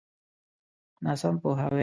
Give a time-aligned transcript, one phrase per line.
[1.03, 1.79] ناسم پوهاوی.